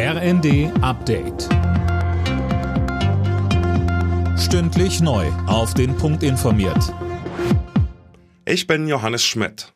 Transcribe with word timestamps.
RND 0.00 0.70
Update. 0.80 1.48
Stündlich 4.38 5.00
neu. 5.00 5.26
Auf 5.48 5.74
den 5.74 5.96
Punkt 5.96 6.22
informiert. 6.22 6.94
Ich 8.44 8.68
bin 8.68 8.86
Johannes 8.86 9.24
Schmidt. 9.24 9.72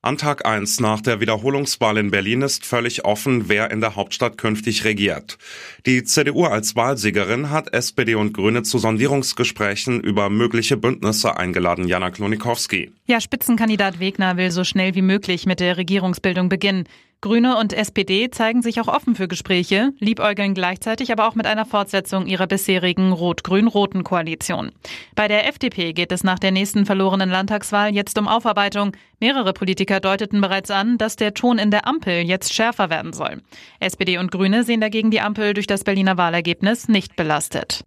An 0.00 0.16
Tag 0.16 0.46
1 0.46 0.80
nach 0.80 1.02
der 1.02 1.20
Wiederholungswahl 1.20 1.98
in 1.98 2.10
Berlin 2.10 2.40
ist 2.40 2.64
völlig 2.64 3.04
offen, 3.04 3.50
wer 3.50 3.70
in 3.70 3.82
der 3.82 3.96
Hauptstadt 3.96 4.38
künftig 4.38 4.86
regiert. 4.86 5.36
Die 5.84 6.04
CDU 6.04 6.46
als 6.46 6.74
Wahlsiegerin 6.74 7.50
hat 7.50 7.74
SPD 7.74 8.14
und 8.14 8.32
Grüne 8.32 8.62
zu 8.62 8.78
Sondierungsgesprächen 8.78 10.00
über 10.00 10.30
mögliche 10.30 10.78
Bündnisse 10.78 11.36
eingeladen, 11.36 11.86
Jana 11.86 12.10
Klonikowski. 12.10 12.92
Ja, 13.04 13.20
Spitzenkandidat 13.20 14.00
Wegner 14.00 14.38
will 14.38 14.52
so 14.52 14.64
schnell 14.64 14.94
wie 14.94 15.02
möglich 15.02 15.44
mit 15.44 15.60
der 15.60 15.76
Regierungsbildung 15.76 16.48
beginnen. 16.48 16.88
Grüne 17.22 17.58
und 17.58 17.74
SPD 17.74 18.30
zeigen 18.30 18.62
sich 18.62 18.80
auch 18.80 18.88
offen 18.88 19.14
für 19.14 19.28
Gespräche, 19.28 19.92
liebäugeln 19.98 20.54
gleichzeitig 20.54 21.12
aber 21.12 21.28
auch 21.28 21.34
mit 21.34 21.46
einer 21.46 21.66
Fortsetzung 21.66 22.26
ihrer 22.26 22.46
bisherigen 22.46 23.12
rot-grün-roten 23.12 24.04
Koalition. 24.04 24.72
Bei 25.16 25.28
der 25.28 25.46
FDP 25.46 25.92
geht 25.92 26.12
es 26.12 26.24
nach 26.24 26.38
der 26.38 26.50
nächsten 26.50 26.86
verlorenen 26.86 27.28
Landtagswahl 27.28 27.94
jetzt 27.94 28.18
um 28.18 28.26
Aufarbeitung. 28.26 28.92
Mehrere 29.18 29.52
Politiker 29.52 30.00
deuteten 30.00 30.40
bereits 30.40 30.70
an, 30.70 30.96
dass 30.96 31.16
der 31.16 31.34
Ton 31.34 31.58
in 31.58 31.70
der 31.70 31.86
Ampel 31.86 32.22
jetzt 32.22 32.54
schärfer 32.54 32.88
werden 32.88 33.12
soll. 33.12 33.42
SPD 33.80 34.16
und 34.16 34.30
Grüne 34.30 34.64
sehen 34.64 34.80
dagegen 34.80 35.10
die 35.10 35.20
Ampel 35.20 35.52
durch 35.52 35.66
das 35.66 35.84
Berliner 35.84 36.16
Wahlergebnis 36.16 36.88
nicht 36.88 37.16
belastet. 37.16 37.84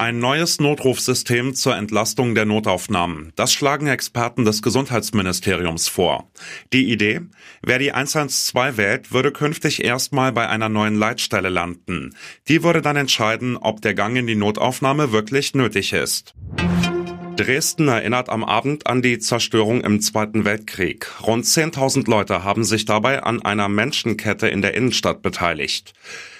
Ein 0.00 0.20
neues 0.20 0.60
Notrufsystem 0.60 1.56
zur 1.56 1.74
Entlastung 1.74 2.36
der 2.36 2.44
Notaufnahmen. 2.44 3.32
Das 3.34 3.52
schlagen 3.52 3.88
Experten 3.88 4.44
des 4.44 4.62
Gesundheitsministeriums 4.62 5.88
vor. 5.88 6.30
Die 6.72 6.92
Idee? 6.92 7.22
Wer 7.62 7.80
die 7.80 7.90
112 7.90 8.76
wählt, 8.76 9.10
würde 9.10 9.32
künftig 9.32 9.82
erstmal 9.82 10.30
bei 10.30 10.48
einer 10.48 10.68
neuen 10.68 10.94
Leitstelle 10.94 11.48
landen. 11.48 12.14
Die 12.46 12.62
würde 12.62 12.80
dann 12.80 12.94
entscheiden, 12.94 13.56
ob 13.56 13.82
der 13.82 13.94
Gang 13.94 14.16
in 14.16 14.28
die 14.28 14.36
Notaufnahme 14.36 15.10
wirklich 15.10 15.54
nötig 15.54 15.92
ist. 15.92 16.32
Dresden 17.38 17.86
erinnert 17.86 18.30
am 18.30 18.42
Abend 18.42 18.88
an 18.88 19.00
die 19.00 19.20
Zerstörung 19.20 19.82
im 19.82 20.00
Zweiten 20.00 20.44
Weltkrieg. 20.44 21.06
Rund 21.22 21.44
10.000 21.44 22.10
Leute 22.10 22.42
haben 22.42 22.64
sich 22.64 22.84
dabei 22.84 23.22
an 23.22 23.40
einer 23.42 23.68
Menschenkette 23.68 24.48
in 24.48 24.60
der 24.60 24.74
Innenstadt 24.74 25.22
beteiligt. 25.22 25.92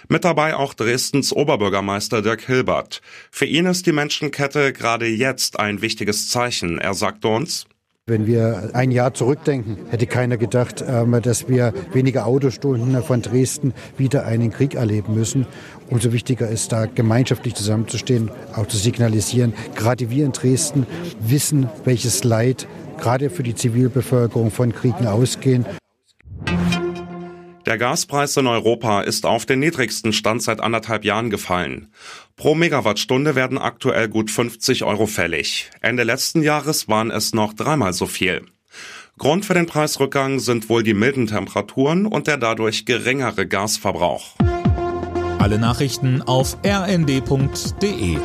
Mit 0.09 0.25
dabei 0.25 0.57
auch 0.57 0.75
Dresdens 0.75 1.33
Oberbürgermeister 1.33 2.21
Dirk 2.21 2.43
Hilbert. 2.43 3.01
Für 3.31 3.45
ihn 3.45 3.67
ist 3.67 3.87
die 3.87 3.93
Menschenkette 3.93 4.73
gerade 4.73 5.07
jetzt 5.07 5.61
ein 5.61 5.83
wichtiges 5.83 6.31
Zeichen. 6.31 6.79
Er 6.79 6.95
sagte 6.95 7.29
uns, 7.29 7.69
wenn 8.09 8.27
wir 8.27 8.71
ein 8.73 8.91
Jahr 8.91 9.15
zurückdenken, 9.15 9.79
hätte 9.91 10.07
keiner 10.07 10.37
gedacht, 10.37 10.85
ähm, 10.87 11.21
dass 11.23 11.49
wir 11.49 11.73
weniger 11.93 12.27
Autostunden 12.27 13.03
von 13.03 13.23
Dresden 13.23 13.75
wieder 13.97 14.27
einen 14.27 14.51
Krieg 14.51 14.75
erleben 14.75 15.15
müssen. 15.15 15.47
Umso 15.91 16.13
wichtiger 16.13 16.49
ist 16.49 16.73
da 16.73 16.87
gemeinschaftlich 16.87 17.55
zusammenzustehen, 17.55 18.31
auch 18.55 18.67
zu 18.67 18.77
signalisieren. 18.77 19.53
Gerade 19.75 20.11
wir 20.11 20.25
in 20.25 20.33
Dresden 20.33 20.87
wissen, 21.21 21.69
welches 21.85 22.25
Leid 22.25 22.67
gerade 22.99 23.31
für 23.31 23.43
die 23.43 23.55
Zivilbevölkerung 23.55 24.51
von 24.51 24.73
Kriegen 24.73 25.07
ausgehen. 25.07 25.65
Der 27.69 27.77
Gaspreis 27.77 28.35
in 28.39 28.47
Europa 28.47 29.03
ist 29.03 29.27
auf 29.27 29.45
den 29.45 29.59
niedrigsten 29.59 30.15
Stand 30.15 30.43
seit 30.43 30.63
anderthalb 30.63 31.05
Jahren 31.05 31.29
gefallen. 31.29 31.93
Pro 32.35 32.55
Megawattstunde 32.55 33.35
werden 33.35 33.59
aktuell 33.59 34.09
gut 34.09 34.31
50 34.31 34.85
Euro 34.85 35.05
fällig. 35.05 35.71
Ende 35.83 36.03
letzten 36.05 36.43
Jahres 36.43 36.89
waren 36.89 37.11
es 37.11 37.35
noch 37.35 37.53
dreimal 37.53 37.93
so 37.93 38.07
viel. 38.07 38.47
Grund 39.19 39.45
für 39.45 39.53
den 39.53 39.67
Preisrückgang 39.67 40.39
sind 40.39 40.71
wohl 40.71 40.83
die 40.83 40.95
milden 40.95 41.27
Temperaturen 41.27 42.07
und 42.07 42.27
der 42.27 42.39
dadurch 42.39 42.87
geringere 42.87 43.47
Gasverbrauch. 43.47 44.37
Alle 45.39 45.59
Nachrichten 45.59 46.23
auf 46.23 46.57
rnd.de 46.65 48.17